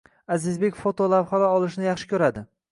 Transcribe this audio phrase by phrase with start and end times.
[0.37, 2.47] Azizbek foto lavhalar olishni yaxshi ko'radi